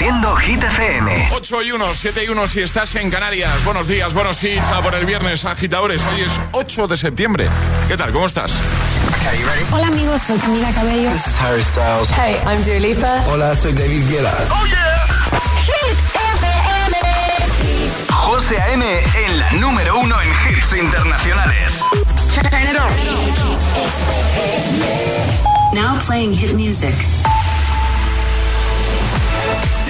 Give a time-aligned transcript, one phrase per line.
[0.00, 1.28] Haciendo Hit FM.
[1.32, 3.52] 8 y 1, 7 y 1 si estás en Canarias.
[3.66, 4.70] Buenos días, buenos hits.
[4.70, 6.02] A por el viernes, agitadores.
[6.10, 7.50] Hoy es 8 de septiembre.
[7.86, 8.10] ¿Qué tal?
[8.10, 8.50] ¿Cómo estás?
[9.70, 11.10] Hola amigos, soy Camila Cabello.
[11.10, 12.08] This is Harry Styles.
[12.16, 13.24] Hey, I'm Dua Lipa.
[13.28, 14.34] Hola, soy David Guetta.
[14.48, 15.06] ¡Oh, yeah!
[15.66, 16.96] Hit FM.
[18.10, 19.04] José A.M.
[19.26, 21.78] en la número uno en hits internacionales.
[22.32, 22.88] Turn it on.
[25.74, 26.94] Now playing hit music.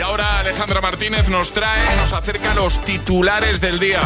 [0.00, 4.00] Y ahora Alejandra Martínez nos trae, nos acerca los titulares del día.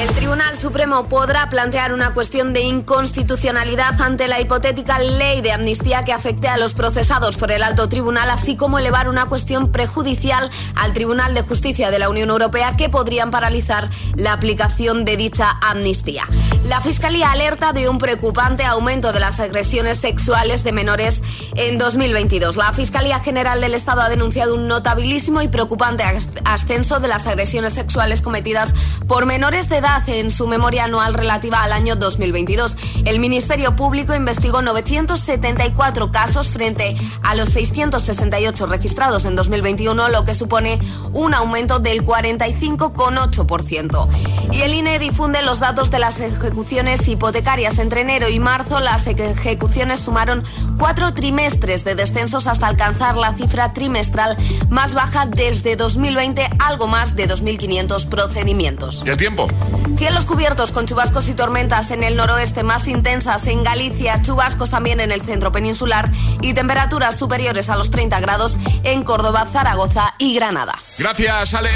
[0.00, 6.04] El Tribunal Supremo podrá plantear una cuestión de inconstitucionalidad ante la hipotética ley de amnistía
[6.04, 10.48] que afecte a los procesados por el alto tribunal, así como elevar una cuestión prejudicial
[10.74, 15.58] al Tribunal de Justicia de la Unión Europea que podrían paralizar la aplicación de dicha
[15.60, 16.26] amnistía.
[16.64, 21.20] La Fiscalía alerta de un preocupante aumento de las agresiones sexuales de menores
[21.56, 22.56] en 2022.
[22.56, 26.04] La Fiscalía General del Estado ha denunciado un notabilísimo y preocupante
[26.46, 28.70] ascenso de las agresiones sexuales cometidas
[29.06, 32.76] por menores de edad en su memoria anual relativa al año 2022.
[33.04, 40.34] El Ministerio Público investigó 974 casos frente a los 668 registrados en 2021, lo que
[40.34, 40.78] supone
[41.12, 44.08] un aumento del 45,8%.
[44.52, 47.78] Y el INE difunde los datos de las ejecuciones hipotecarias.
[47.78, 50.44] Entre enero y marzo, las ejecuciones sumaron
[50.78, 54.36] cuatro trimestres de descensos hasta alcanzar la cifra trimestral
[54.68, 59.02] más baja desde 2020, algo más de 2.500 procedimientos.
[59.04, 59.48] ¿Y el tiempo?
[59.96, 65.00] Cielos cubiertos con chubascos y tormentas en el noroeste más intensas en Galicia, chubascos también
[65.00, 66.10] en el centro peninsular
[66.40, 70.74] y temperaturas superiores a los 30 grados en Córdoba, Zaragoza y Granada.
[70.98, 71.70] Gracias, Ale.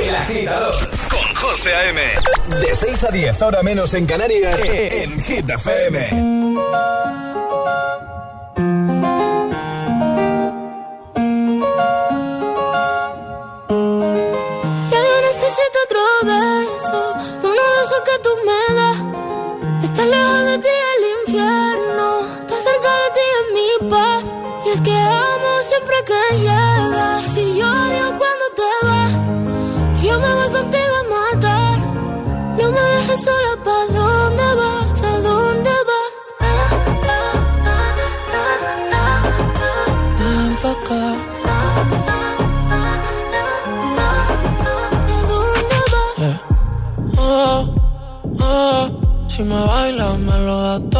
[0.00, 0.74] El agitador
[1.10, 2.00] con José A.M.
[2.60, 7.21] De 6 a 10, ahora menos en Canarias, en Hit FM.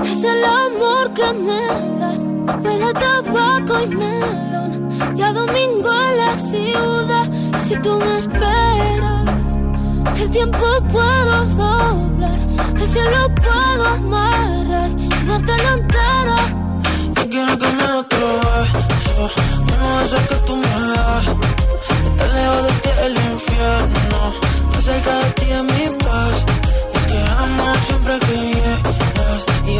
[0.00, 1.66] es el amor que me
[2.00, 2.24] das.
[2.62, 4.88] Huele a tabaco y melón.
[5.16, 7.30] Y a domingo en la ciudad.
[7.66, 9.56] Si tú me esperas,
[10.20, 12.38] el tiempo puedo doblar.
[12.76, 16.38] El cielo puedo amarrar y darte la entera.
[17.16, 19.30] Yo quiero me otro beso.
[19.60, 21.26] Uno de esos que tú me das.
[22.06, 24.20] Estar lejos de ti el infierno.
[24.64, 26.44] Estar cerca de ti es mi paz.
[26.92, 29.11] Y es que amo siempre que llegas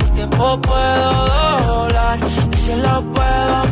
[0.00, 1.26] el tiempo puedo
[1.66, 2.18] doblar.
[2.52, 3.67] Y si lo puedo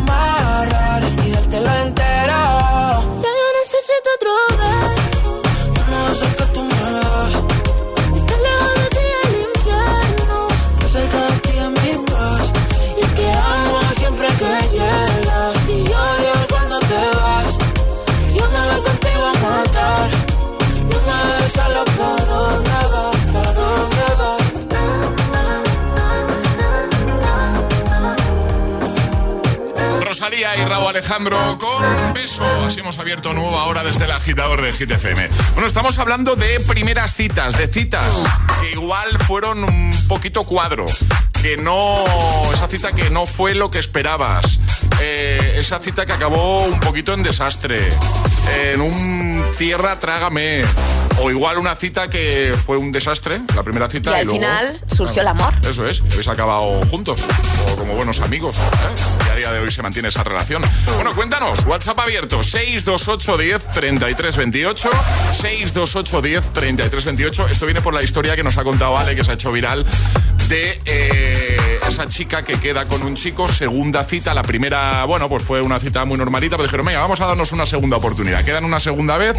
[30.84, 32.44] Alejandro con beso.
[32.64, 35.28] Así hemos abierto nueva hora desde el agitador de GTFM.
[35.54, 38.04] Bueno, estamos hablando de primeras citas, de citas
[38.60, 40.84] que igual fueron un poquito cuadro.
[41.40, 42.04] Que no.
[42.52, 44.58] Esa cita que no fue lo que esperabas.
[45.00, 47.80] Eh, esa cita que acabó un poquito en desastre.
[48.62, 50.62] En un tierra trágame.
[51.18, 54.10] O igual una cita que fue un desastre, la primera cita.
[54.10, 55.54] Y al final surgió el amor.
[55.66, 57.20] Eso es, habéis acabado juntos.
[57.72, 58.56] O como buenos amigos.
[58.56, 59.25] ¿eh?
[59.36, 60.62] Día de hoy se mantiene esa relación.
[60.94, 64.90] Bueno, cuéntanos, WhatsApp abierto, 628 10 33 28.
[65.32, 67.48] 628 10 33 28.
[67.48, 69.84] Esto viene por la historia que nos ha contado Ale, que se ha hecho viral
[70.48, 75.42] de eh, esa chica que queda con un chico, segunda cita, la primera, bueno, pues
[75.42, 78.44] fue una cita muy normalita, pero dijeron, venga, vamos a darnos una segunda oportunidad.
[78.44, 79.36] Quedan una segunda vez,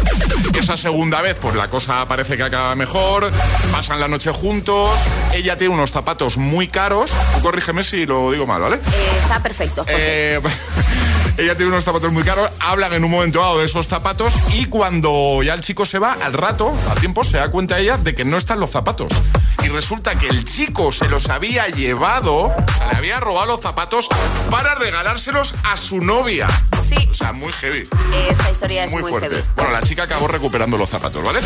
[0.58, 3.30] esa segunda vez, pues la cosa parece que acaba mejor,
[3.72, 4.98] pasan la noche juntos,
[5.32, 7.12] ella tiene unos zapatos muy caros,
[7.42, 8.76] corrígeme si lo digo mal, ¿vale?
[8.76, 9.86] Eh, está perfecto.
[9.88, 10.40] Eh,
[11.38, 14.66] ella tiene unos zapatos muy caros, hablan en un momento dado de esos zapatos y
[14.66, 18.14] cuando ya el chico se va, al rato, al tiempo, se da cuenta ella de
[18.14, 19.12] que no están los zapatos.
[19.62, 22.54] Y resulta que el chico se los había llevado,
[22.90, 24.08] le había robado los zapatos
[24.50, 26.46] para regalárselos a su novia.
[26.88, 27.08] Sí.
[27.10, 27.88] O sea, muy heavy.
[28.30, 29.42] Esta historia es muy, fuerte.
[29.56, 31.40] Bueno, la chica acabó recuperando los zapatos, ¿vale?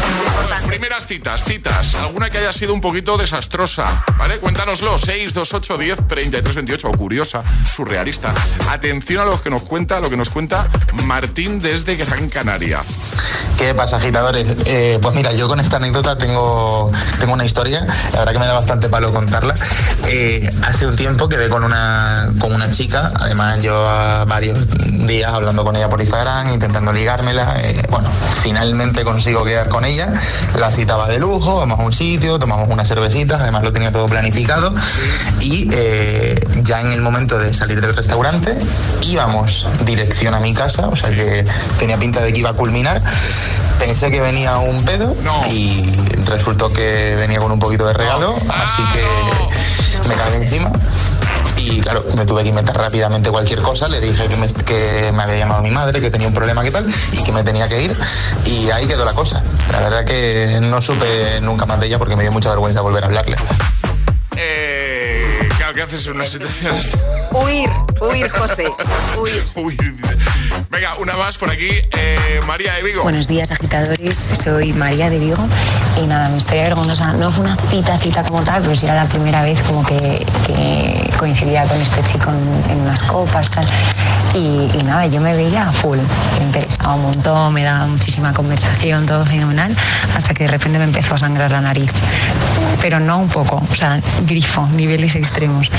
[0.67, 1.95] primeras citas, citas.
[1.97, 4.39] Alguna que haya sido un poquito desastrosa, ¿vale?
[4.39, 4.97] Cuéntanoslo.
[4.97, 8.33] 628 10 33 28 o curiosa, surrealista.
[8.71, 10.69] Atención a lo que nos cuenta, lo que nos cuenta
[11.05, 12.81] Martín desde Gran Canaria.
[13.59, 14.57] ¿Qué pasa, agitadores?
[14.65, 16.91] Eh, pues mira, yo con esta anécdota tengo,
[17.21, 19.55] tengo una historia, la verdad que me da bastante palo contarla.
[20.09, 23.83] Eh, hace un tiempo quedé con una, con una chica, además yo
[24.27, 24.67] varios
[25.07, 27.57] días hablando con ella por Instagram, intentando ligármela.
[27.61, 28.11] Eh, bueno,
[28.43, 30.13] finalmente consigo quedar con ella,
[30.59, 34.07] la citaba de lujo, vamos a un sitio, tomamos unas cervecitas, además lo tenía todo
[34.07, 34.75] planificado.
[35.41, 35.69] Y
[36.63, 38.57] ya en el momento de salir del restaurante
[39.03, 41.45] íbamos dirección a mi casa, o sea que
[41.79, 43.03] tenía pinta de que iba a culminar.
[43.79, 45.15] Pensé que venía un pedo
[45.51, 45.91] y
[46.27, 50.71] resultó que venía con un poquito de regalo, así que me cagué encima.
[51.65, 53.89] Y claro, me tuve que inventar rápidamente cualquier cosa.
[53.89, 57.23] Le dije que me, había llamado mi madre, que tenía un problema, que tal, y
[57.23, 57.97] que me tenía que ir.
[58.47, 59.43] Y ahí quedó la cosa.
[59.71, 63.05] La verdad que no supe nunca más de ella porque me dio mucha vergüenza volver
[63.05, 63.37] a hablarle.
[64.37, 64.82] Eh,
[65.73, 66.75] claro, ¿qué haces en una situación
[67.33, 67.71] Huir,
[68.01, 68.67] huir, José.
[69.19, 69.45] Huir.
[69.57, 69.79] huir.
[70.71, 71.69] Venga, una más por aquí.
[71.93, 73.03] Eh, María de Vigo.
[73.03, 74.29] Buenos días, agitadores.
[74.43, 75.43] Soy María de Vigo.
[76.03, 78.97] Y nada, mi historia vergonzosa no fue una cita, cita como tal, pero sí era
[78.97, 80.27] la primera vez como que,
[81.19, 82.31] coincidía con este chico
[82.69, 83.67] en, unas copas, tal.
[84.35, 85.99] Y, nada, yo me veía full.
[86.39, 89.77] Me interesaba un montón, me daba muchísima conversación, todo fenomenal,
[90.17, 91.91] hasta que de repente me empezó a sangrar la nariz.
[92.81, 95.71] Pero no un poco, o sea, grifo, niveles extremos.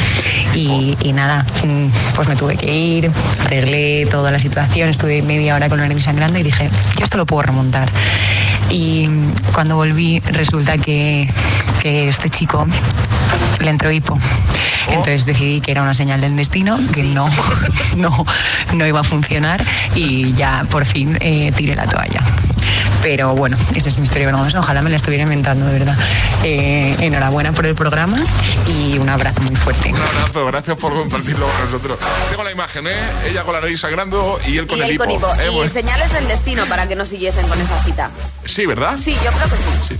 [0.53, 3.11] Y, y nada, mm, pues me tuve que ir,
[3.43, 7.17] arreglé toda la situación estuve media hora con la nariz sangrando y dije, yo esto
[7.17, 7.89] lo puedo remontar.
[8.69, 9.07] Y
[9.53, 11.29] cuando volví resulta que,
[11.83, 12.65] que este chico
[13.59, 14.17] le entró hipo.
[14.87, 17.27] Entonces decidí que era una señal del destino, que no,
[17.97, 18.23] no,
[18.73, 19.61] no iba a funcionar
[19.93, 22.23] y ya por fin eh, tiré la toalla.
[23.03, 24.61] Pero bueno, esa es mi historia vergonzosa.
[24.61, 25.97] Ojalá me la estuviera inventando, de verdad.
[26.43, 28.23] Eh, enhorabuena por el programa
[28.65, 29.91] y un abrazo muy fuerte.
[29.91, 31.99] Un abrazo, gracias por compartirlo con nosotros.
[32.29, 32.95] Tengo la imagen, ¿eh?
[33.29, 35.03] Ella con la nariz sangrando y él con el hipo.
[35.03, 38.09] Eh, y señales del destino para que no siguiesen con esa cita.
[38.45, 38.97] Sí, ¿verdad?
[38.97, 39.95] Sí, yo creo que sí.
[39.95, 39.99] sí.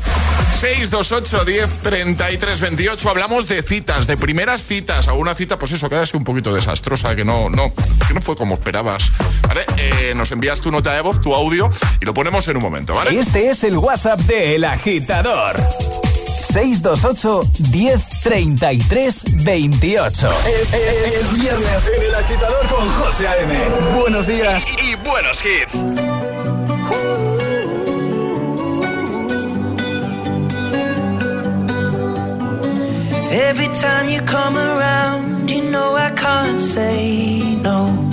[0.62, 3.10] 628 10 33 28.
[3.10, 5.10] Hablamos de citas, de primeras citas.
[5.10, 7.74] Alguna cita, pues eso, queda un poquito desastrosa, que no, no,
[8.07, 9.12] que no fue como esperabas.
[9.48, 9.65] ¿Vale?
[9.77, 11.69] Eh, nos envías tu nota de voz, tu audio
[12.00, 13.19] y lo ponemos en un momento, ¿vale?
[13.19, 15.55] Este es el WhatsApp de El Agitador.
[16.53, 20.29] 628 1033 28.
[20.45, 23.53] Es, viernes en El Agitador con José A.M.
[24.00, 25.83] Buenos días y buenos hits.
[33.31, 38.12] Every time you come around, you know I can't say no.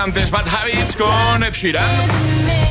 [0.00, 2.08] Antes Bad Habits con Ed Sheeran.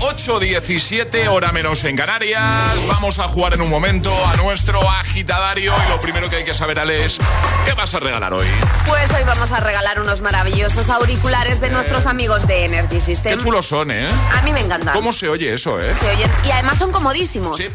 [0.01, 2.41] 8.17, hora menos en Canarias.
[2.87, 6.55] Vamos a jugar en un momento a nuestro agitadario y lo primero que hay que
[6.55, 7.19] saber, Ale, es
[7.65, 8.47] ¿qué vas a regalar hoy?
[8.87, 13.37] Pues hoy vamos a regalar unos maravillosos auriculares de nuestros amigos de Energy System.
[13.37, 14.09] Qué chulos son, ¿eh?
[14.35, 14.93] A mí me encantan.
[14.95, 15.93] ¿Cómo se oye eso, eh?
[15.93, 17.57] Se oyen y además son comodísimos.
[17.57, 17.67] Sí,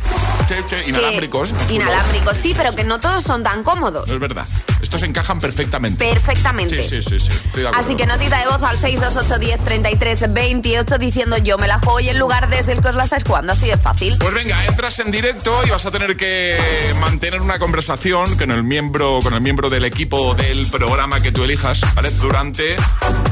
[0.49, 1.55] sí, inalámbricos.
[1.71, 4.11] inalámbricos, sí, pero que no todos son tan cómodos.
[4.11, 4.47] es verdad.
[4.95, 6.09] Estos encajan perfectamente.
[6.09, 6.81] Perfectamente.
[6.81, 7.29] Sí, sí, sí.
[7.29, 7.61] sí.
[7.75, 11.99] Así que notita de voz al 628 10 33 28 diciendo yo me la juego
[11.99, 13.55] y el lugar desde el que os la estáis jugando.
[13.55, 14.17] Así de fácil.
[14.21, 16.57] Pues venga, entras en directo y vas a tener que
[17.01, 21.43] mantener una conversación con el miembro, con el miembro del equipo del programa que tú
[21.43, 22.13] elijas, ¿vale?
[22.13, 22.77] Durante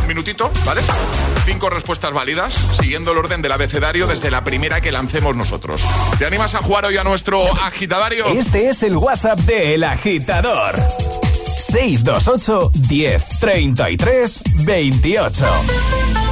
[0.01, 0.83] un minutito, ¿vale?
[1.45, 5.85] Cinco respuestas válidas, siguiendo el orden del abecedario desde la primera que lancemos nosotros.
[6.19, 8.27] ¿Te animas a jugar hoy a nuestro agitadario?
[8.27, 10.75] Este es el WhatsApp de El Agitador.
[11.73, 16.32] 628 10 33 28.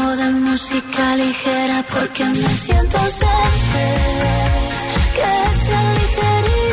[0.51, 3.85] música ligera porque me siento ausente,
[5.15, 6.70] que sea ligerísima.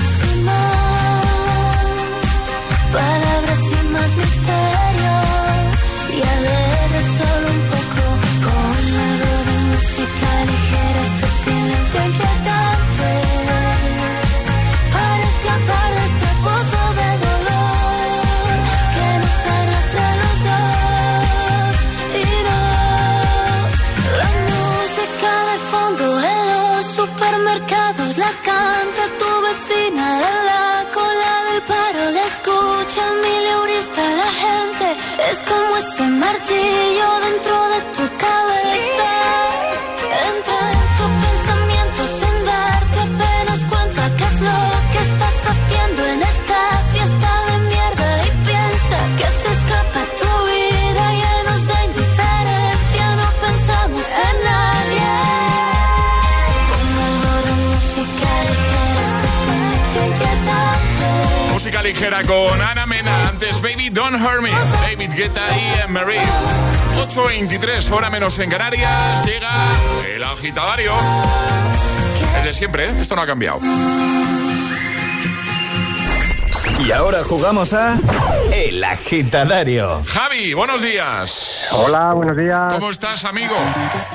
[61.77, 63.29] Ligera con Ana Mena.
[63.29, 64.51] Antes Baby Don't Hurt Me.
[64.83, 66.23] David Guetta y Marie.
[66.97, 69.25] 8.23, hora menos en Canarias.
[69.25, 69.51] Llega
[70.15, 70.93] el agitadario.
[72.39, 72.95] El de siempre, ¿eh?
[73.01, 73.61] Esto no ha cambiado.
[76.79, 77.99] Y ahora jugamos a
[78.53, 80.01] El Agitadario.
[80.07, 81.69] Javi, buenos días.
[81.73, 82.73] Hola, buenos días.
[82.75, 83.55] ¿Cómo estás, amigo?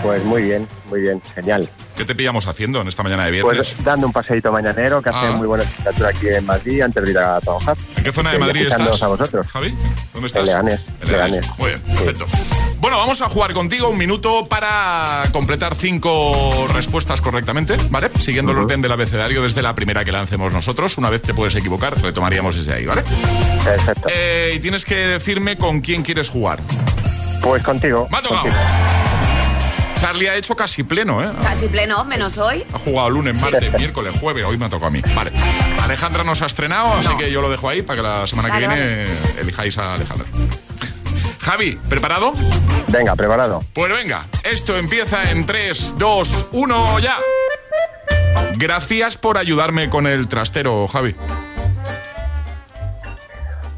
[0.01, 1.69] Pues muy bien, muy bien, genial.
[1.97, 3.73] ¿Qué te pillamos haciendo en esta mañana de viernes?
[3.73, 5.31] Pues dando un paseíto mañanero que hace Ah.
[5.31, 7.75] muy buena temperatura aquí en Madrid antes de ir a trabajar.
[7.97, 9.03] ¿En qué zona de Madrid estás?
[9.03, 9.45] a vosotros.
[9.47, 9.75] Javi,
[10.13, 10.39] ¿dónde estás?
[10.41, 11.45] En Leganés, En Leganés.
[11.57, 12.25] Muy bien, perfecto.
[12.83, 18.11] Bueno, vamos a jugar contigo un minuto para completar cinco respuestas correctamente, ¿vale?
[18.19, 20.97] Siguiendo el orden del abecedario desde la primera que lancemos nosotros.
[20.97, 23.05] Una vez te puedes equivocar, retomaríamos desde ahí, ¿vale?
[23.63, 24.09] Perfecto.
[24.13, 26.59] Eh, y tienes que decirme con quién quieres jugar.
[27.41, 28.05] Pues contigo.
[28.11, 28.49] Me ha tocado.
[29.95, 31.31] Charlie ha hecho casi pleno, ¿eh?
[31.41, 32.65] Casi pleno, menos hoy.
[32.73, 35.01] Ha jugado lunes, martes, miércoles, jueves, hoy me ha tocado a mí.
[35.15, 35.31] Vale.
[35.81, 38.67] Alejandra nos ha estrenado, así que yo lo dejo ahí para que la semana que
[38.67, 40.27] Vale, viene elijáis a Alejandra.
[41.43, 42.33] Javi, ¿preparado?
[42.87, 43.61] Venga, preparado.
[43.73, 47.17] Pues venga, esto empieza en 3, 2, 1, ya.
[48.55, 51.15] Gracias por ayudarme con el trastero, Javi.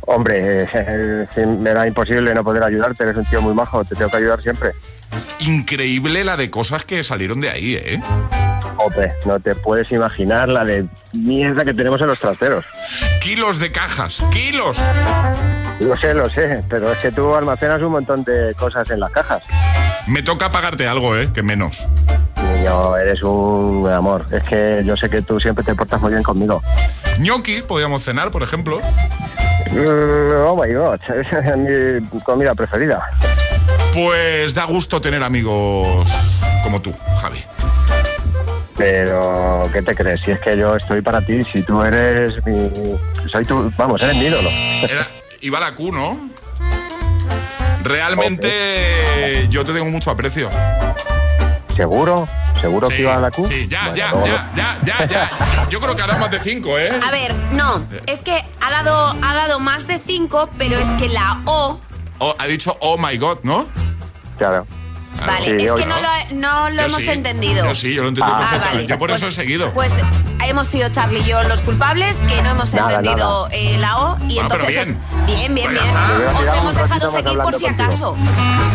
[0.01, 4.11] Hombre, eh, me da imposible no poder ayudarte, eres un tío muy majo, te tengo
[4.11, 4.71] que ayudar siempre.
[5.39, 8.01] Increíble la de cosas que salieron de ahí, ¿eh?
[8.77, 12.65] Hombre, no te puedes imaginar la de mierda que tenemos en los trasteros.
[13.21, 14.77] Kilos de cajas, kilos.
[15.79, 19.11] Lo sé, lo sé, pero es que tú almacenas un montón de cosas en las
[19.11, 19.43] cajas.
[20.07, 21.29] Me toca pagarte algo, ¿eh?
[21.33, 21.85] Que menos.
[22.41, 24.25] Niño, eres un amor.
[24.31, 26.61] Es que yo sé que tú siempre te portas muy bien conmigo.
[27.19, 28.79] Ñoquis, podíamos cenar, por ejemplo.
[29.71, 31.57] Mm, oh my god, es
[32.11, 32.99] mi comida preferida.
[33.93, 36.07] Pues da gusto tener amigos
[36.63, 37.39] como tú, Javi.
[38.77, 40.21] Pero, ¿qué te crees?
[40.21, 42.69] Si es que yo estoy para ti, si tú eres mi...
[43.31, 43.71] Soy tu...
[43.77, 44.49] Vamos, eres mi ídolo.
[44.81, 45.07] Era,
[45.45, 46.17] iba la Q, ¿no?
[47.83, 50.49] Realmente yo te tengo mucho aprecio.
[51.75, 52.27] ¿Seguro?
[52.59, 53.47] ¿Seguro que iba a la Q?
[53.47, 55.67] Sí, ya, Bueno, ya, ya, ya, ya, ya.
[55.69, 56.89] Yo creo que ha dado más de cinco, ¿eh?
[57.05, 61.09] A ver, no, es que ha dado, ha dado más de 5, pero es que
[61.09, 61.79] la O,
[62.19, 63.67] Oh, ha dicho oh my god, ¿no?
[64.37, 64.65] Claro.
[65.25, 65.95] Vale, Sí, es que no.
[65.95, 67.09] no lo, no lo hemos sí.
[67.09, 67.65] entendido.
[67.65, 68.75] Yo sí, yo lo entiendo Ah, perfectamente.
[68.77, 68.87] vale.
[68.87, 69.73] Yo por Pues- eso he seguido.
[69.73, 69.91] Pues
[70.47, 74.17] hemos sido Charlie y yo los culpables, que no hemos Nada, entendido eh, la O,
[74.27, 74.99] y Bueno, pero entonces bien.
[75.25, 76.49] bien, bien, Pues bien.
[76.49, 78.15] Os hemos dejado seguir por si acaso.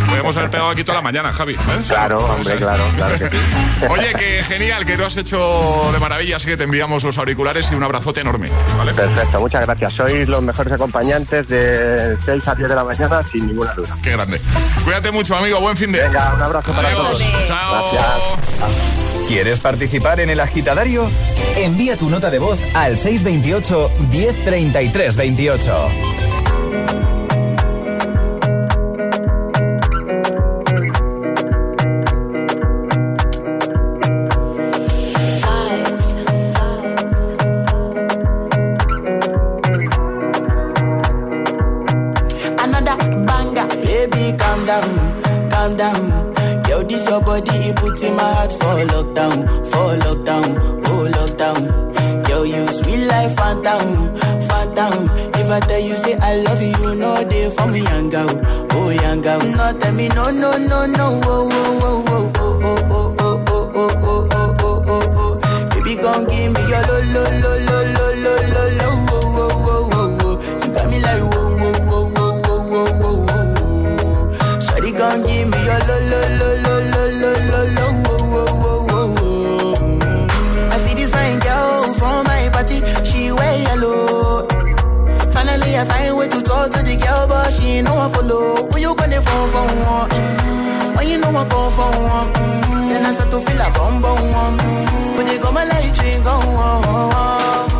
[0.09, 1.53] Podemos haber pegado aquí toda la mañana, Javi.
[1.55, 1.59] ¿eh?
[1.87, 3.37] Claro, hombre, claro, claro que sí.
[3.89, 7.71] Oye, que genial, que lo has hecho de maravilla, así que te enviamos los auriculares
[7.71, 8.93] y un abrazote enorme, ¿vale?
[8.93, 9.93] Perfecto, muchas gracias.
[9.93, 13.97] Sois los mejores acompañantes de 6 a 10 de la mañana, sin ninguna duda.
[14.03, 14.41] Qué grande.
[14.85, 16.03] Cuídate mucho, amigo, buen fin de.
[16.03, 17.18] Venga, un abrazo para Adiós.
[17.18, 17.46] todos.
[17.46, 17.92] Chao.
[17.92, 19.29] Gracias.
[19.29, 21.11] ¿Quieres participar en El Agitadario?
[21.57, 25.88] Envía tu nota de voz al 628 1033 28.
[42.59, 46.19] Another banger, baby, calm down, calm down.
[47.11, 50.55] Your body, it puts in my heart for lockdown, for lockdown,
[50.87, 52.29] oh lockdown.
[52.29, 54.14] Yo, you sweet life, phantom,
[54.46, 55.11] phantom.
[55.35, 58.31] If I tell you say I love you, know they for me, young girl.
[58.73, 59.40] Oh, young girl.
[59.40, 61.20] No, tell me, no, no, no, no.
[61.25, 65.68] Oh, oh, oh, oh, oh, oh, oh, oh, oh, oh, oh, oh, oh, oh.
[65.70, 68.88] Baby, gon' give me your lo, lo, lo, lo, lo, lo, lo, lo.
[69.11, 70.37] Oh, oh, oh, oh, oh.
[70.64, 74.61] You got me like, whoa, whoa, whoa, whoa, whoa, whoa, whoa, whoa.
[74.62, 76.49] Shawty gon' give me your lo, lo, lo,
[85.81, 88.69] I find way to talk to the girl, but she ain't no one follow.
[88.69, 90.11] Who you gonna phone for one?
[90.11, 90.97] Mm-hmm.
[90.97, 92.88] When you know I come for mm-hmm.
[92.90, 94.59] then I start to feel a bum bum one.
[94.59, 95.16] Mm-hmm.
[95.16, 96.85] When you come my light, you go on.
[96.85, 97.80] Yeah,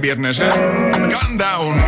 [0.00, 0.48] viernes, ¿eh?
[1.10, 1.38] Calm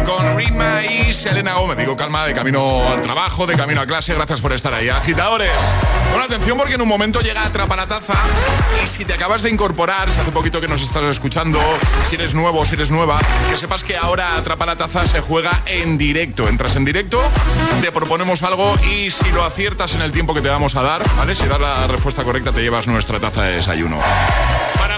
[0.05, 1.77] con Rima y Selena Gómez.
[1.79, 4.15] Digo calma de camino al trabajo, de camino a clase.
[4.15, 4.89] Gracias por estar ahí.
[4.89, 5.53] Agitadores.
[6.11, 8.15] Bueno, atención porque en un momento llega Atrapa la Taza
[8.83, 11.59] y si te acabas de incorporar, si hace poquito que nos estás escuchando,
[12.09, 15.63] si eres nuevo, si eres nueva, que sepas que ahora Atrapa la Taza se juega
[15.67, 16.49] en directo.
[16.49, 17.21] Entras en directo,
[17.81, 21.03] te proponemos algo y si lo aciertas en el tiempo que te vamos a dar,
[21.17, 21.35] ¿vale?
[21.35, 24.01] Si das la respuesta correcta te llevas nuestra taza de desayuno.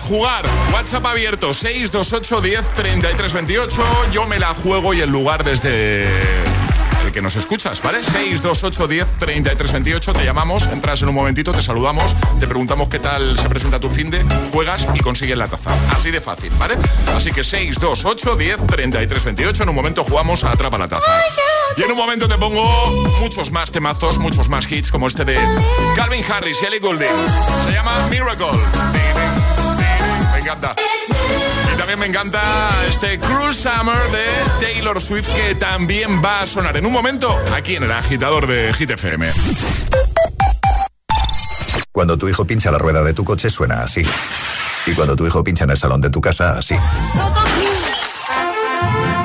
[0.09, 3.77] Jugar, WhatsApp abierto 628 10 33 28.
[4.13, 6.07] Yo me la juego y el lugar desde
[7.05, 8.01] el que nos escuchas, ¿vale?
[8.01, 10.13] 628 10 33 28.
[10.13, 13.91] Te llamamos, entras en un momentito, te saludamos, te preguntamos qué tal se presenta tu
[13.91, 15.73] fin de, juegas y consigues la taza.
[15.91, 16.77] Así de fácil, ¿vale?
[17.17, 19.63] Así que 628 10 33 28.
[19.65, 21.21] En un momento jugamos a Atrapa la taza.
[21.77, 22.65] Y en un momento te pongo
[23.19, 25.37] muchos más temazos, muchos más hits como este de
[25.97, 27.09] Calvin Harris y Ellie Goulding.
[27.65, 29.46] Se llama Miracle.
[30.47, 30.77] Encanta.
[31.75, 36.77] Y también me encanta este Cruel Summer de Taylor Swift que también va a sonar
[36.77, 38.93] en un momento aquí en el agitador de Hit.
[41.91, 44.03] Cuando tu hijo pincha la rueda de tu coche suena así.
[44.87, 46.77] Y cuando tu hijo pincha en el salón de tu casa, así.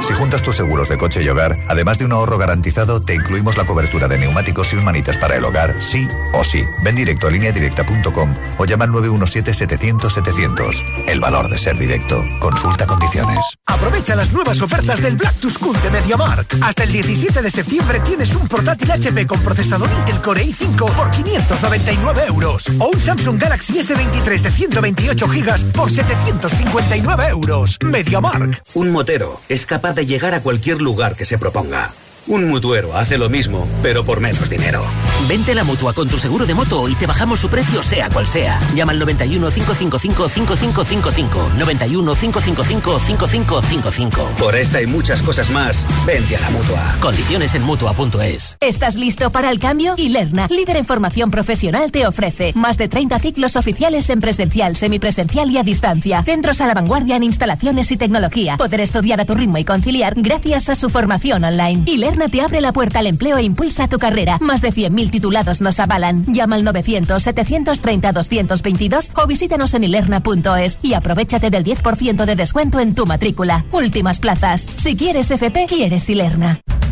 [0.02, 3.56] Si juntas tus seguros de coche y hogar, además de un ahorro garantizado, te incluimos
[3.56, 6.66] la cobertura de neumáticos y un manitas para el hogar, sí o sí.
[6.84, 11.06] Ven directo a lineadirecta.com o llama al 917-700-700.
[11.08, 12.26] El valor de ser directo.
[12.40, 13.38] Consulta condiciones.
[13.68, 16.58] Aprovecha las nuevas ofertas del Black to School de MediaMark.
[16.62, 21.12] Hasta el 17 de septiembre tienes un portátil HP con procesador Intel Core i5 por
[21.12, 22.68] 599 euros.
[22.80, 27.78] O un Samsung Galaxy S23 de 128 gigas por 759 euros.
[27.84, 28.64] MediaMark.
[28.74, 31.92] Un motero es capaz de llegar a cualquier lugar que se proponga.
[32.28, 34.84] Un mutuero hace lo mismo, pero por menos dinero.
[35.28, 38.10] Vente a la mutua con tu seguro de moto y te bajamos su precio, sea
[38.10, 38.60] cual sea.
[38.76, 41.52] Llama al 91 555 5555.
[41.58, 44.36] 91 555 5555.
[44.38, 46.96] Por esta y muchas cosas más, vente a la mutua.
[47.00, 48.58] Condiciones en mutua.es.
[48.60, 49.96] ¿Estás listo para el cambio?
[49.98, 55.50] Ilerna, líder en formación profesional, te ofrece más de 30 ciclos oficiales en presencial, semipresencial
[55.50, 56.24] y a distancia.
[56.24, 58.58] Centros a la vanguardia en instalaciones y tecnología.
[58.58, 61.84] Poder estudiar a tu ritmo y conciliar gracias a su formación online.
[61.88, 64.38] Ilerna Ilerna te abre la puerta al empleo e impulsa tu carrera.
[64.42, 66.26] Más de 100.000 titulados nos avalan.
[66.26, 73.06] Llama al 900-730-222 o visítanos en ilerna.es y aprovechate del 10% de descuento en tu
[73.06, 73.64] matrícula.
[73.72, 74.68] Últimas plazas.
[74.76, 76.60] Si quieres FP, quieres Ilerna.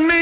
[0.00, 0.21] me.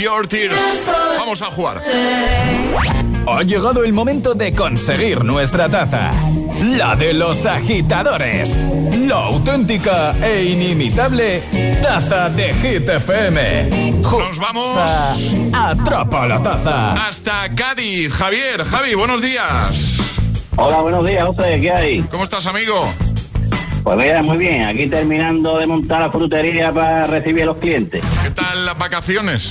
[0.00, 0.56] Your Tears.
[1.18, 1.82] Vamos a jugar.
[3.26, 6.10] Ha llegado el momento de conseguir nuestra taza.
[6.62, 8.56] La de los agitadores.
[9.06, 11.42] La auténtica e inimitable
[11.82, 14.00] taza de Hit FM.
[14.00, 14.74] Nos vamos
[15.52, 17.06] a Atrapa la taza.
[17.06, 18.10] hasta Cádiz.
[18.12, 19.98] Javier, Javi, buenos días.
[20.56, 22.02] Hola, buenos días, José, ¿qué hay?
[22.10, 22.90] ¿Cómo estás, amigo?
[23.90, 28.00] Pues mira, muy bien, aquí terminando de montar la frutería para recibir a los clientes.
[28.22, 29.50] ¿Qué tal las vacaciones?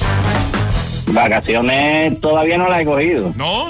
[1.08, 3.34] Vacaciones todavía no las he cogido.
[3.36, 3.66] ¿No?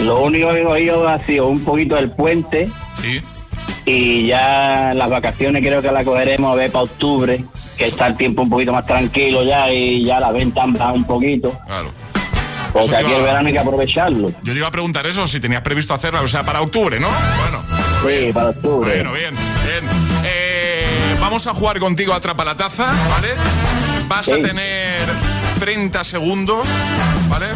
[0.00, 2.68] Lo único que he cogido ha sido un poquito del puente.
[3.00, 3.22] Sí.
[3.84, 7.44] Y ya las vacaciones creo que las cogeremos a ver para octubre,
[7.78, 10.94] que está el tiempo un poquito más tranquilo ya y ya la venta han bajado
[10.94, 11.56] un poquito.
[11.66, 11.92] Claro.
[12.72, 14.30] Porque aquí el verano hay que aprovecharlo.
[14.42, 17.06] Yo te iba a preguntar eso, si tenías previsto hacerlo, o sea, para octubre, ¿no?
[17.38, 17.73] Bueno.
[18.04, 18.94] Sí, para octubre.
[18.96, 19.84] Bueno, bien, bien.
[20.24, 23.28] Eh, vamos a jugar contigo a Atrapa la Taza, ¿vale?
[24.08, 25.08] Vas a tener
[25.58, 26.68] 30 segundos,
[27.30, 27.46] ¿vale?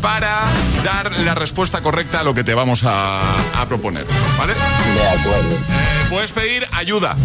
[0.00, 0.44] Para
[0.84, 3.20] dar la respuesta correcta a lo que te vamos a,
[3.66, 4.06] proponer,
[4.38, 4.54] ¿vale?
[4.54, 5.56] De acuerdo.
[5.56, 7.16] Eh, puedes pedir ayuda,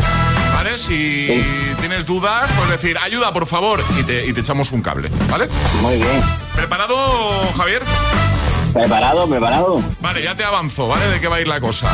[0.55, 0.79] ¿vale?
[0.79, 1.43] Si
[1.79, 5.47] tienes dudas, puedes decir ayuda, por favor, y te, y te echamos un cable, ¿vale?
[5.83, 6.23] Muy bien.
[6.55, 6.97] ¿Preparado,
[7.55, 7.83] Javier?
[8.75, 9.81] Preparado, preparado.
[10.01, 11.07] Vale, ya te avanzo, ¿vale?
[11.07, 11.87] De qué va a ir la cosa.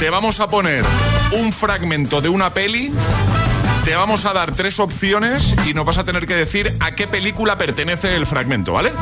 [0.00, 0.82] Te vamos a poner
[1.32, 2.90] un fragmento de una peli.
[3.84, 7.06] Te vamos a dar tres opciones y nos vas a tener que decir a qué
[7.06, 8.92] película pertenece el fragmento, ¿vale?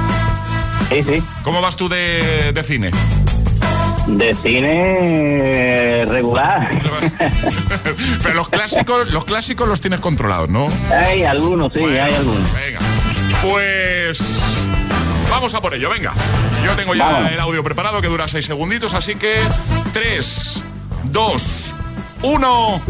[0.89, 1.23] Sí, sí.
[1.45, 2.91] ¿Cómo vas tú de, de cine?
[4.09, 6.83] De cine regular.
[8.25, 10.67] Pero los clásicos, los clásicos los tienes controlados, ¿no?
[10.91, 12.53] Hay algunos, sí, hay algunos.
[12.53, 12.81] Venga.
[13.41, 14.43] Pues
[15.31, 16.13] Vamos a por ello, venga.
[16.65, 19.39] Yo tengo ya el audio preparado que dura seis segunditos, así que
[19.93, 20.63] 3,
[21.05, 21.75] 2,
[22.23, 22.83] 1.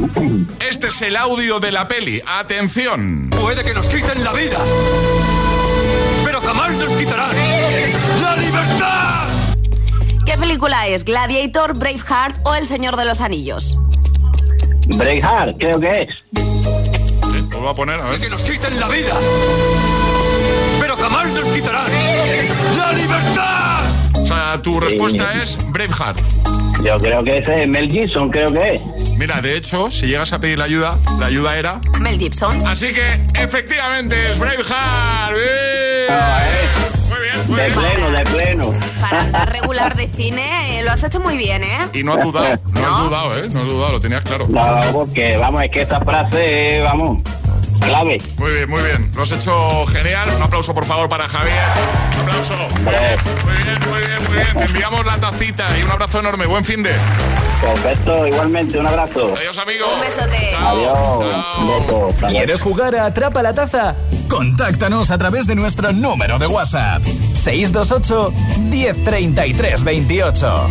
[0.68, 2.22] Este es el audio de la peli.
[2.26, 3.28] Atención.
[3.30, 4.58] Puede que nos quiten la vida,
[6.24, 7.36] pero jamás nos quitarán
[8.22, 9.28] la libertad.
[10.24, 11.04] ¿Qué película es?
[11.04, 13.78] ¿Gladiator, Braveheart o El Señor de los Anillos?
[14.96, 16.24] Braveheart, creo que es.
[17.30, 18.20] Sí, lo voy a poner, a ver.
[18.20, 19.14] Que nos quiten la vida
[21.20, 21.92] jamás nos quitarán
[22.78, 23.84] la libertad.
[24.22, 26.18] O sea, tu respuesta es Braveheart.
[26.84, 28.80] Yo creo que ese es Mel Gibson, creo que es.
[29.16, 31.80] Mira, de hecho, si llegas a pedir la ayuda, la ayuda era...
[31.98, 32.66] Mel Gibson.
[32.66, 33.04] Así que,
[33.34, 35.36] efectivamente, es Braveheart.
[37.08, 38.74] Muy bien, muy de pleno, de pleno.
[39.00, 41.88] Para andar regular de cine, eh, lo has hecho muy bien, ¿eh?
[41.92, 43.48] Y no has dudado, no, has dudado, ¿eh?
[43.52, 44.46] No has dudado, lo tenías claro.
[44.48, 47.22] No, porque, vamos, es que esta frase, vamos,
[47.80, 48.18] clave.
[48.38, 49.10] Muy bien, muy bien.
[49.14, 50.28] Lo has hecho genial.
[50.36, 51.56] Un aplauso, por favor, para Javier.
[52.14, 52.54] Un aplauso.
[52.54, 54.56] Muy bien, muy bien, muy bien.
[54.56, 56.46] Te enviamos la tacita y un abrazo enorme.
[56.46, 56.92] Buen fin de.
[57.60, 59.34] Perfecto, igualmente, un abrazo.
[59.36, 59.86] Adiós, amigo.
[59.94, 60.54] Un besote.
[60.56, 62.30] Adiós.
[62.30, 63.94] ¿Quieres jugar a Atrapa la Taza?
[64.28, 67.02] Contáctanos a través de nuestro número de WhatsApp.
[67.34, 70.70] 628 1033 28.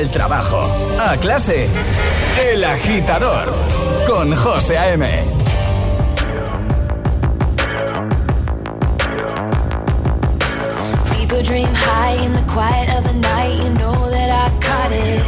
[0.00, 0.60] al trabajo,
[0.98, 1.68] a clase.
[2.50, 3.46] El agitador
[4.08, 5.04] con José A.M.
[11.12, 13.54] People dream high in the quiet of the night.
[13.62, 15.24] You know that I caught it.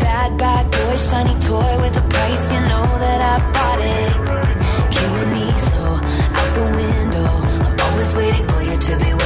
[0.00, 2.44] Bad, bad boy, shiny toy with a price.
[2.54, 4.12] You know that I bought it.
[4.94, 5.94] Killing me slow
[6.38, 7.30] out the window.
[7.66, 9.25] I'm always waiting for you to be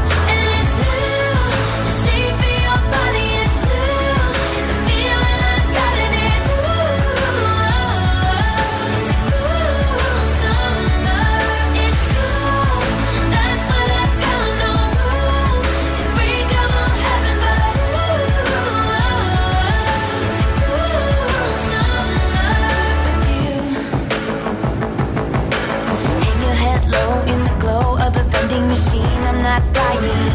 [28.71, 29.23] Machine.
[29.29, 30.31] I'm not dying.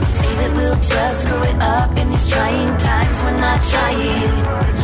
[0.00, 3.16] We say that we'll just screw it up in these trying times.
[3.22, 4.83] We're not trying.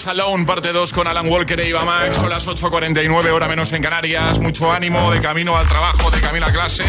[0.00, 2.16] Antes Alone, parte 2 con Alan Walker e Iba Max.
[2.16, 4.38] Son las 8.49, hora menos en Canarias.
[4.38, 6.84] Mucho ánimo de camino al trabajo, de camino a clase.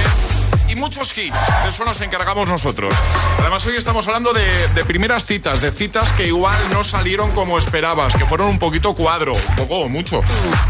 [0.70, 2.96] Y muchos hits, de eso nos encargamos nosotros.
[3.38, 8.16] Además, hoy estamos hablando de, primeras citas, de citas que igual no salieron como esperabas,
[8.16, 10.22] que fueron un poquito cuadro, poco o mucho,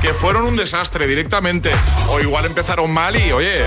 [0.01, 1.69] que fueron un desastre directamente,
[2.09, 3.63] o igual empezaron mal y, oye,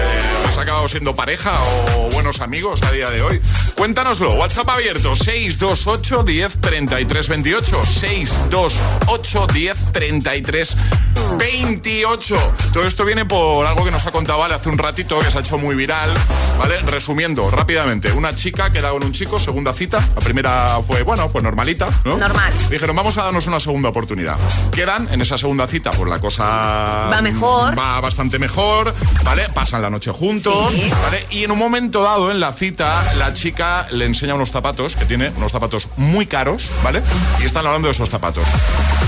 [0.55, 1.53] has acabado siendo pareja
[1.97, 3.41] o buenos amigos a día de hoy.
[3.75, 10.77] Cuéntanoslo, WhatsApp abierto 628 10 33 28 628 10 33
[11.39, 12.55] 28.
[12.73, 15.39] Todo esto viene por algo que nos ha contado Ale hace un ratito, que se
[15.39, 16.11] ha hecho muy viral,
[16.59, 16.79] ¿vale?
[16.81, 21.43] Resumiendo rápidamente, una chica queda con un chico, segunda cita, la primera fue, bueno, pues
[21.43, 22.17] normalita, ¿no?
[22.17, 22.53] Normal.
[22.71, 24.37] Dijeron, vamos a darnos una segunda oportunidad.
[24.71, 26.45] Quedan en esa segunda cita, pues la cosa...
[26.45, 27.77] Va mejor.
[27.77, 28.95] Va bastante mejor,
[29.25, 29.49] ¿vale?
[29.49, 30.91] Pasan la noche juntos, Sí.
[31.03, 31.27] ¿vale?
[31.31, 35.05] Y en un momento dado en la cita, la chica le enseña unos zapatos, que
[35.05, 37.03] tiene unos zapatos muy caros, ¿vale?
[37.41, 38.45] Y están hablando de esos zapatos.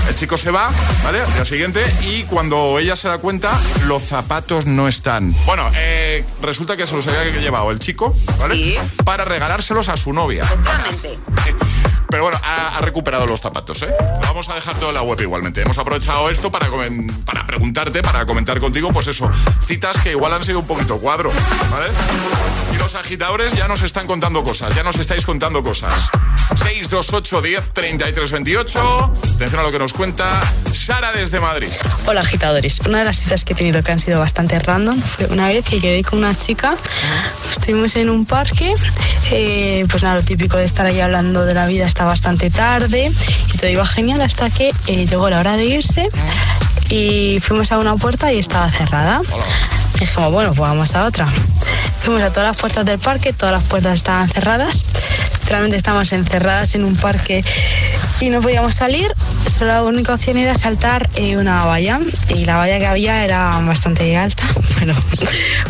[0.07, 0.71] El chico se va,
[1.03, 1.21] ¿vale?
[1.21, 3.51] Al día siguiente, y cuando ella se da cuenta,
[3.85, 5.35] los zapatos no están.
[5.45, 8.79] Bueno, eh, resulta que se los había llevado el chico, ¿vale?
[9.03, 10.43] Para regalárselos a su novia.
[12.09, 13.93] Pero bueno, ha, ha recuperado los zapatos, ¿eh?
[13.99, 15.61] Lo vamos a dejar todo en la web igualmente.
[15.61, 19.29] Hemos aprovechado esto para, comen- para preguntarte, para comentar contigo, pues eso,
[19.65, 21.31] citas que igual han sido un poquito cuadro,
[21.69, 21.87] ¿vale?
[22.73, 25.93] Y los agitadores ya nos están contando cosas, ya nos estáis contando cosas.
[26.55, 29.11] 628 10 33 28.
[29.35, 30.39] Atención a lo que nos cuenta
[30.71, 31.69] Sara desde Madrid.
[32.05, 35.25] Hola agitadores, una de las citas que he tenido que han sido bastante random fue
[35.27, 36.75] una vez que quedé con una chica,
[37.51, 38.73] estuvimos en un parque,
[39.31, 43.11] eh, pues nada, lo típico de estar ahí hablando de la vida hasta bastante tarde.
[43.53, 46.09] Y todo iba genial hasta que eh, llegó la hora de irse.
[46.89, 49.19] Y fuimos a una puerta y estaba cerrada.
[49.99, 51.27] Y es como, bueno, pues vamos a otra.
[52.03, 54.83] Fuimos a todas las puertas del parque, todas las puertas estaban cerradas.
[55.49, 57.43] Realmente estábamos encerradas en un parque
[58.19, 59.13] y no podíamos salir.
[59.47, 63.49] Solo la única opción era saltar eh, una valla y la valla que había era
[63.61, 64.43] bastante alta,
[64.77, 64.93] bueno,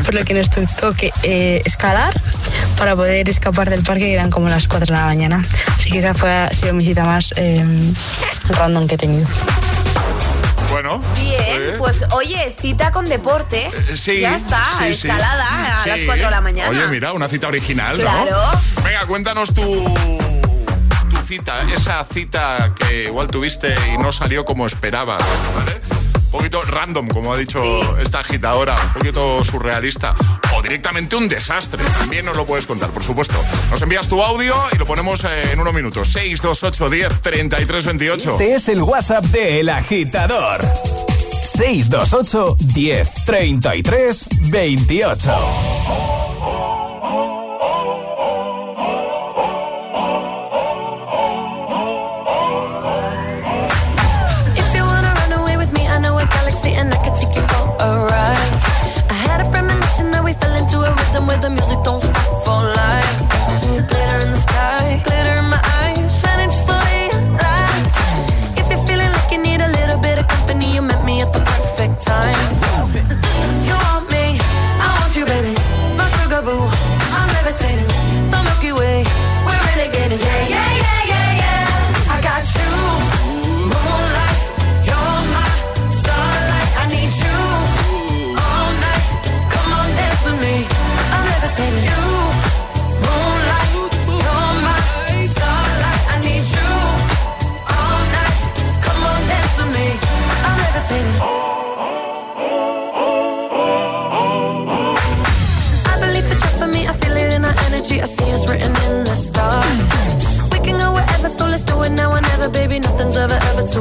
[0.04, 2.14] por lo que nos tocó que eh, escalar
[2.78, 5.42] para poder escapar del parque, que eran como las 4 de la mañana.
[5.78, 7.94] Así que esa fue, ha sido mi cita más em,
[8.50, 9.28] random que he tenido.
[10.70, 11.02] Bueno.
[11.20, 11.76] Bien, eh.
[11.78, 13.68] pues oye, cita con deporte.
[13.68, 14.20] Eh, eh, sí.
[14.20, 16.70] Ya está, sí, escalada a las 4 de la mañana.
[16.70, 18.38] Oye, mira, una cita original, claro.
[18.84, 19.96] Venga, cuéntanos tu
[21.28, 25.22] cita, esa cita que igual tuviste y no salió como esperabas,
[25.56, 25.97] ¿vale?
[26.38, 28.02] poquito random, como ha dicho sí.
[28.02, 30.14] esta agitadora, un poquito surrealista
[30.56, 31.84] o directamente un desastre.
[31.98, 33.36] También nos lo puedes contar, por supuesto.
[33.72, 36.10] Nos envías tu audio y lo ponemos eh, en unos minutos.
[36.10, 38.32] 628 10 33 28.
[38.32, 40.62] Este es el WhatsApp de El Agitador.
[41.44, 46.17] 628 10 33 28.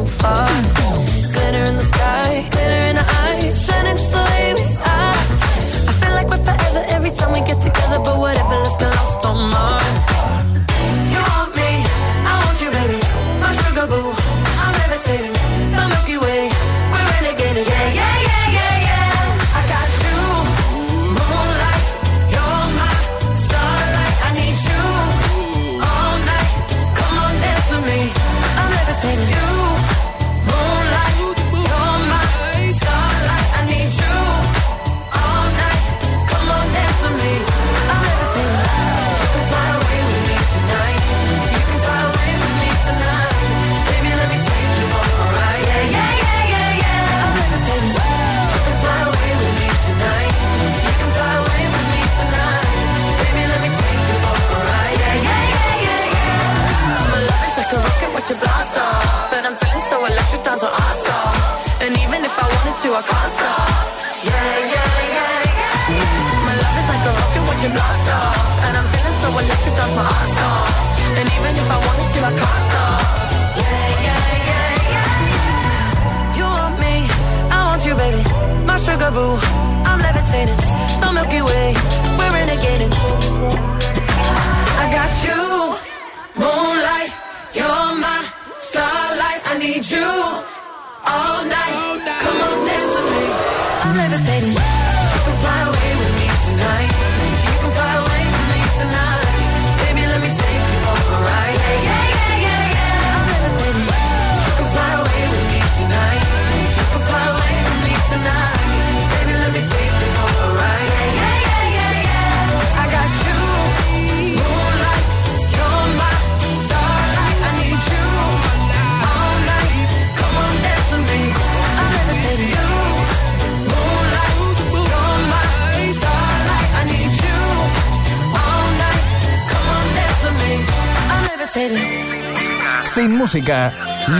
[0.07, 0.76] far.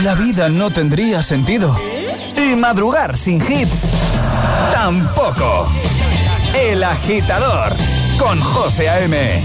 [0.03, 1.73] la vida no tendría sentido.
[2.35, 3.85] Y madrugar sin hits,
[4.73, 5.67] tampoco.
[6.53, 7.73] El agitador
[8.19, 9.41] con José A.M.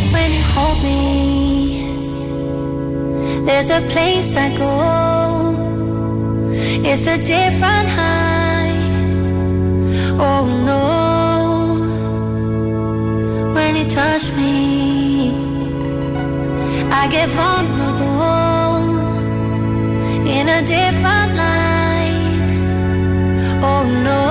[7.64, 8.32] A
[10.18, 11.12] Oh no.
[13.54, 15.30] When you touch me,
[16.90, 18.41] I get.
[20.26, 22.42] in a different light.
[23.62, 24.21] Oh no.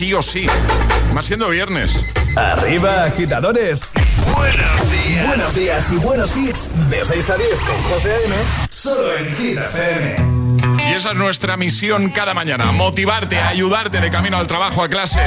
[0.00, 0.46] sí o sí.
[1.12, 2.02] Más siendo viernes.
[2.34, 3.82] Arriba, agitadores.
[4.34, 5.26] Buenos días.
[5.26, 6.70] Buenos días y buenos hits.
[6.88, 8.34] De 6 a 10 con José M.
[8.70, 10.16] Solo en Hit FM.
[10.88, 15.20] Y esa es nuestra misión cada mañana, motivarte, ayudarte de camino al trabajo, a clase.